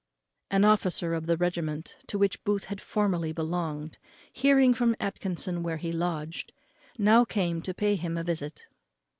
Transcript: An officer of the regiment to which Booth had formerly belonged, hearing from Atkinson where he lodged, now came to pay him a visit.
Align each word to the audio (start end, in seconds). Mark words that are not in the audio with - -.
An 0.49 0.65
officer 0.65 1.13
of 1.13 1.27
the 1.27 1.37
regiment 1.37 1.95
to 2.07 2.17
which 2.17 2.43
Booth 2.43 2.65
had 2.65 2.81
formerly 2.81 3.31
belonged, 3.31 3.99
hearing 4.33 4.73
from 4.73 4.95
Atkinson 4.99 5.61
where 5.61 5.77
he 5.77 5.91
lodged, 5.91 6.53
now 6.97 7.23
came 7.23 7.61
to 7.61 7.73
pay 7.75 7.95
him 7.95 8.17
a 8.17 8.23
visit. 8.23 8.65